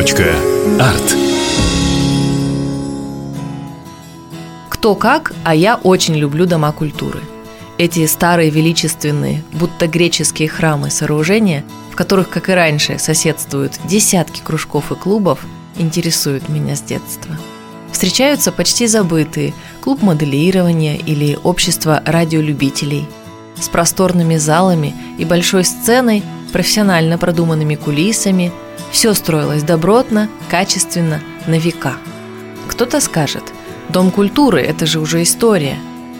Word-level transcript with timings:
Арт. 0.00 1.14
Кто 4.70 4.94
как, 4.94 5.34
а 5.44 5.54
я 5.54 5.76
очень 5.76 6.16
люблю 6.16 6.46
дома 6.46 6.72
культуры. 6.72 7.20
Эти 7.76 8.06
старые 8.06 8.48
величественные, 8.48 9.44
будто 9.52 9.86
греческие 9.88 10.48
храмы 10.48 10.90
сооружения, 10.90 11.64
в 11.92 11.96
которых, 11.96 12.30
как 12.30 12.48
и 12.48 12.52
раньше, 12.52 12.98
соседствуют 12.98 13.78
десятки 13.84 14.40
кружков 14.40 14.90
и 14.90 14.94
клубов, 14.94 15.40
интересуют 15.76 16.48
меня 16.48 16.76
с 16.76 16.80
детства. 16.80 17.36
Встречаются 17.92 18.52
почти 18.52 18.86
забытые 18.86 19.52
клуб 19.82 20.00
моделирования 20.00 20.96
или 20.96 21.38
общество 21.42 22.02
радиолюбителей 22.06 23.06
с 23.60 23.68
просторными 23.68 24.36
залами 24.36 24.94
и 25.18 25.26
большой 25.26 25.64
сценой, 25.64 26.22
профессионально 26.54 27.18
продуманными 27.18 27.74
кулисами. 27.74 28.50
Все 28.92 29.14
строилось 29.14 29.62
добротно, 29.62 30.28
качественно, 30.48 31.20
на 31.46 31.58
века. 31.58 31.94
Кто-то 32.68 33.00
скажет, 33.00 33.44
Дом 33.90 34.12
культуры– 34.12 34.60
это 34.62 34.86
же 34.86 35.00
уже 35.00 35.24
история. 35.24 35.76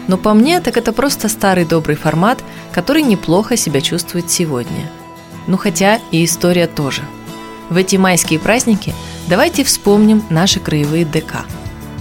Но 0.07 0.17
по 0.17 0.33
мне, 0.33 0.59
так 0.59 0.75
это 0.75 0.91
просто 0.91 1.29
старый 1.29 1.63
добрый 1.63 1.95
формат, 1.95 2.43
который 2.73 3.01
неплохо 3.01 3.55
себя 3.55 3.79
чувствует 3.79 4.29
сегодня. 4.29 4.91
Ну 5.47 5.55
хотя 5.55 5.99
и 6.11 6.25
история 6.25 6.67
тоже. 6.67 7.01
В 7.69 7.77
эти 7.77 7.95
майские 7.95 8.39
праздники 8.39 8.93
давайте 9.29 9.63
вспомним 9.63 10.21
наши 10.29 10.59
краевые 10.59 11.05
ДК. 11.05 11.45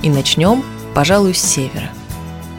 И 0.02 0.10
начнем, 0.10 0.64
пожалуй, 0.92 1.34
с 1.34 1.42
севера. 1.42 1.90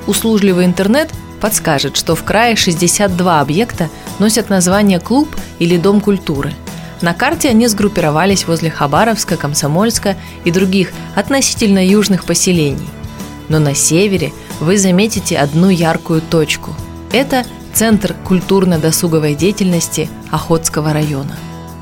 Услужливый 0.08 0.64
интернет 0.64 1.10
подскажет, 1.42 1.98
что 1.98 2.16
в 2.16 2.24
крае 2.24 2.56
62 2.56 3.42
объекта 3.42 3.90
носят 4.20 4.50
название 4.50 5.02
«клуб» 5.02 5.28
или 5.60 5.76
«дом 5.76 6.00
культуры». 6.00 6.54
На 7.02 7.14
карте 7.14 7.50
они 7.50 7.68
сгруппировались 7.68 8.48
возле 8.48 8.70
Хабаровска, 8.70 9.38
Комсомольска 9.38 10.16
и 10.46 10.52
других 10.52 10.92
относительно 11.16 11.86
южных 11.86 12.26
поселений– 12.26 12.90
но 13.52 13.60
на 13.60 13.76
севере 13.76 14.32
вы 14.62 14.78
заметите 14.78 15.38
одну 15.38 15.70
яркую 15.70 16.22
точку. 16.22 16.74
Это 17.12 17.46
Центр 17.74 18.16
культурно-досуговой 18.26 19.36
деятельности 19.36 20.10
Охотского 20.30 20.94
района. 20.94 21.36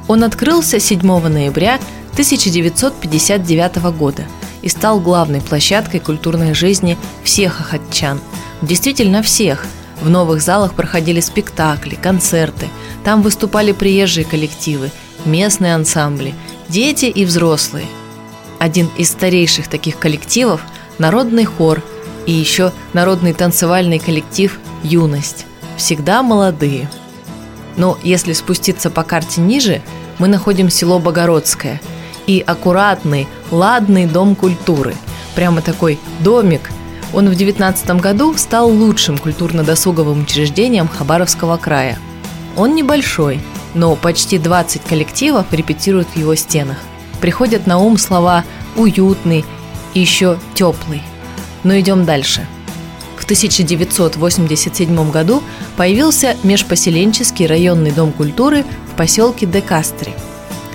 Он 0.08 0.23
открылся 0.23 0.80
7 0.80 1.02
ноября 1.28 1.80
1959 2.14 3.76
года 3.98 4.23
и 4.64 4.70
стал 4.70 5.00
главной 5.00 5.42
площадкой 5.42 6.00
культурной 6.00 6.56
жизни 6.56 6.98
всех 7.23 7.61
охотчан. 7.61 8.20
Действительно 8.64 9.22
всех. 9.22 9.66
В 10.02 10.09
новых 10.09 10.42
залах 10.42 10.73
проходили 10.73 11.20
спектакли, 11.20 11.95
концерты. 11.95 12.67
Там 13.04 13.22
выступали 13.22 13.73
приезжие 13.73 14.26
коллективы, 14.26 14.92
местные 15.25 15.75
ансамбли, 15.75 16.34
дети 16.67 17.06
и 17.06 17.25
взрослые. 17.25 17.86
Один 18.59 18.89
из 18.98 19.09
старейших 19.09 19.67
таких 19.67 19.98
коллективов– 19.98 20.61
народный 20.98 21.45
хор 21.45 21.81
и 22.26 22.31
еще 22.31 22.72
народный 22.94 23.34
танцевальный 23.34 24.00
коллектив 24.00 24.59
«Юность». 24.84 25.45
Всегда 25.78 26.22
молодые. 26.22 26.89
Но 27.78 27.98
если 28.03 28.34
спуститься 28.34 28.89
по 28.89 29.03
карте 29.03 29.39
ниже, 29.39 29.81
мы 30.17 30.28
находим 30.28 30.70
село 30.70 31.00
Богородское 31.00 31.81
и 32.28 32.44
аккуратный, 32.45 33.28
ладный 33.50 34.06
дом 34.06 34.36
культуры. 34.36 34.94
Прямо 35.36 35.61
такой 35.61 35.98
домик. 36.20 36.70
Он 37.14 37.30
в 37.30 37.36
19 37.36 37.89
году 38.02 38.36
стал 38.38 38.70
лучшим 38.70 39.17
культурно-досуговым 39.17 40.23
учреждением 40.23 40.88
Хабаровского 40.88 41.58
края. 41.58 41.98
Он 42.58 42.76
небольшой, 42.76 43.42
но 43.73 43.95
почти 43.95 44.38
20 44.38 44.84
коллективов 44.84 45.52
репетируют 45.52 46.08
в 46.09 46.17
его 46.17 46.36
стенах. 46.36 46.78
Приходят 47.22 47.67
на 47.67 47.78
ум 47.78 47.98
слова 47.98 48.44
«уютный», 48.76 49.45
и 49.94 50.00
еще 50.00 50.38
теплый. 50.53 51.02
Но 51.64 51.80
идем 51.80 52.05
дальше. 52.05 52.45
В 53.17 53.23
1987 53.26 55.11
году 55.11 55.43
появился 55.77 56.36
межпоселенческий 56.43 57.45
районный 57.45 57.92
дом 57.92 58.11
культуры 58.11 58.66
в 58.92 58.95
поселке 58.95 59.45
Декастри. 59.45 60.14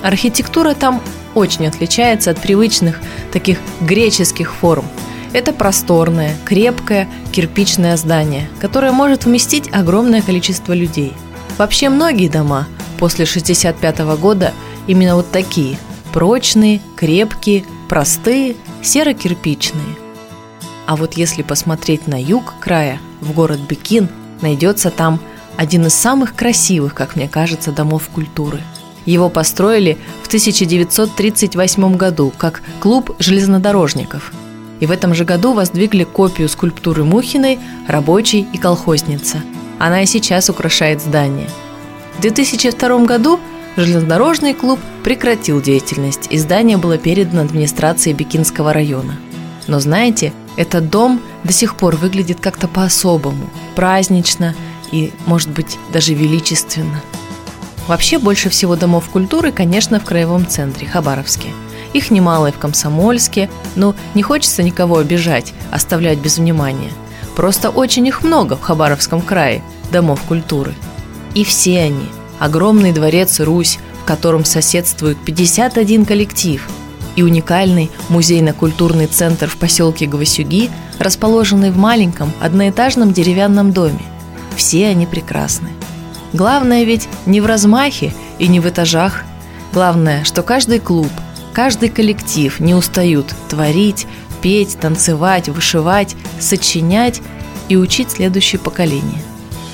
Архитектура 0.03 0.75
там 0.75 1.01
очень 1.35 1.67
отличается 1.67 2.31
от 2.31 2.41
привычных 2.41 3.01
таких 3.33 3.59
греческих 3.81 4.55
форм. 4.55 4.85
Это 5.33 5.53
просторное, 5.53 6.37
крепкое 6.45 7.09
кирпичное 7.33 7.97
здание, 7.97 8.49
которое 8.61 8.93
может 8.93 9.25
вместить 9.25 9.69
огромное 9.73 10.23
количество 10.23 10.73
людей. 10.73 11.13
Вообще 11.59 11.89
многие 11.89 12.29
дома 12.29 12.69
после 12.95 13.27
65 13.27 13.99
года 14.19 14.53
именно 14.87 15.17
вот 15.17 15.31
такие– 15.31 15.79
прочные, 16.13 16.81
крепкие, 16.97 17.65
простые, 17.89 18.57
серо-кирпичные. 18.83 19.97
А 20.87 20.97
вот 20.97 21.15
если 21.15 21.43
посмотреть 21.43 22.07
на 22.07 22.21
юг 22.21 22.55
края, 22.61 23.01
в 23.21 23.33
город 23.33 23.61
Бекин, 23.69 24.09
найдется 24.43 24.91
там 24.91 25.21
один 25.57 25.87
из 25.87 25.95
самых 25.95 26.35
красивых, 26.35 26.95
как 26.95 27.17
мне 27.17 27.29
кажется, 27.29 27.73
домов 27.73 28.09
культуры. 28.15 28.61
Его 29.07 29.29
построили 29.29 29.99
в 30.23 30.29
1938 30.29 31.97
году 31.97 32.33
как 32.37 32.63
клуб 32.81 33.15
железнодорожников. 33.19 34.33
И 34.81 34.87
в 34.87 34.91
этом 34.91 35.15
же 35.15 35.25
году 35.25 35.53
воздвигли 35.53 36.05
копию 36.05 36.49
скульптуры 36.49 37.05
Мухиной 37.05 37.59
«Рабочий 37.87 38.47
и 38.53 38.59
колхозница». 38.59 39.39
Она 39.79 40.03
и 40.03 40.07
сейчас 40.07 40.49
украшает 40.49 41.01
здание. 41.01 41.49
В 42.17 42.21
2002 42.21 43.05
году 43.05 43.41
железнодорожный 43.77 44.55
клуб 44.55 44.79
прекратил 45.03 45.61
деятельность, 45.61 46.29
и 46.31 46.39
здание 46.39 46.77
было 46.77 46.97
передано 46.97 47.43
администрации 47.43 48.13
Бикинского 48.13 48.73
района. 48.73 49.17
Но 49.67 49.81
знаете, 49.81 50.33
этот 50.57 50.91
дом 50.91 51.21
до 51.43 51.53
сих 51.53 51.77
пор 51.77 51.97
выглядит 51.97 52.41
как-то 52.41 52.69
по-особому, 52.69 53.51
празднично 53.75 54.55
и, 54.93 55.13
может 55.27 55.51
быть, 55.51 55.79
даже 55.93 56.15
величественно. 56.15 57.03
Вообще 57.89 58.19
больше 58.19 58.49
всего 58.49 58.77
домов 58.77 59.09
культуры, 59.11 59.53
конечно, 59.53 60.01
в 60.01 60.05
краевом 60.05 60.47
центре, 60.47 60.87
Хабаровске. 60.87 61.49
Их 61.93 62.11
немало 62.11 62.47
и 62.47 62.53
в 62.53 62.59
Комсомольске, 62.59 63.51
но 63.77 63.95
не 64.15 64.23
хочется 64.23 64.63
никого 64.63 64.99
обижать, 64.99 65.53
оставлять 65.71 66.19
без 66.19 66.39
внимания. 66.39 66.91
Просто 67.37 67.71
очень 67.71 68.07
их 68.07 68.23
много 68.23 68.57
в 68.57 68.63
Хабаровском 68.63 69.21
крае, 69.21 69.63
домов 69.93 70.23
культуры. 70.23 70.75
И 71.35 71.43
все 71.45 71.81
они– 71.81 72.07
огромный 72.39 72.93
дворец 72.93 73.41
«Русь», 73.41 73.79
в 74.03 74.05
котором 74.07 74.45
соседствует 74.45 75.19
51 75.25 76.05
коллектив, 76.05 76.67
и 77.17 77.23
уникальный 77.23 77.91
музейно-культурный 78.09 79.07
центр 79.07 79.49
в 79.49 79.57
поселке 79.57 80.07
Гвасюги, 80.07 80.71
расположенный 80.99 81.71
в 81.71 81.77
маленьком 81.77 82.33
одноэтажном 82.41 83.13
деревянном 83.13 83.73
доме. 83.73 84.03
Все 84.57 84.89
они 84.89 85.07
прекрасны. 85.07 85.71
Главное 86.33 86.85
ведь 86.85 87.09
не 87.27 87.41
в 87.41 87.47
размахе 87.47 88.13
и 88.39 88.49
не 88.49 88.61
в 88.61 88.69
этажах. 88.69 89.23
Главное, 89.73 90.25
что 90.25 90.43
каждый 90.43 90.81
клуб, 90.81 91.11
каждый 91.53 91.89
коллектив 91.89 92.59
не 92.61 92.75
устают 92.75 93.33
творить, 93.49 94.07
петь, 94.43 94.77
танцевать, 94.81 95.49
вышивать, 95.49 96.17
сочинять 96.41 97.23
и 97.69 97.77
учить 97.77 98.11
следующее 98.11 98.61
поколение. 98.61 99.23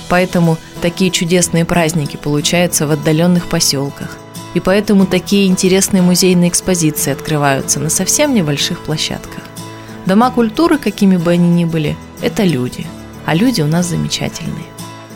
Поэтому– 0.09 0.59
Такие 0.81 1.11
чудесные 1.11 1.65
праздники 1.65 2.17
получаются 2.17 2.87
в 2.87 2.91
отдаленных 2.91 3.47
поселках. 3.49 4.17
И 4.55 4.61
поэтому 4.61 5.07
такие 5.07 5.47
интересные 5.47 6.03
музейные 6.03 6.49
экспозиции 6.49 7.13
открываются 7.13 7.79
на 7.79 7.91
совсем 7.91 8.35
небольших 8.35 8.81
площадках. 8.81 9.45
Дома 10.07 10.31
культуры, 10.31 10.79
какими 10.79 11.17
бы 11.17 11.33
они 11.33 11.49
ни 11.49 11.65
были, 11.65 11.97
это 12.23 12.43
люди. 12.43 12.87
А 13.27 13.35
люди 13.35 13.61
у 13.61 13.67
нас 13.67 13.87
замечательные. 13.87 14.65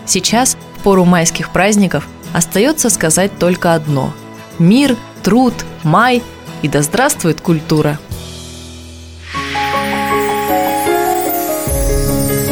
Сейчас, 0.06 0.56
в 0.78 0.82
пору 0.82 1.04
майских 1.04 1.50
праздников, 1.50 2.06
остается 2.32 2.90
сказать 2.90 3.38
только 3.38 3.74
одно. 3.74 4.12
Мир, 4.58 4.96
труд, 5.22 5.54
май 5.82 6.22
и 6.62 6.68
да 6.68 6.82
здравствует 6.82 7.40
культура! 7.40 7.98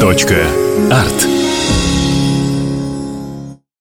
Точка. 0.00 0.46
Арт. 0.90 1.41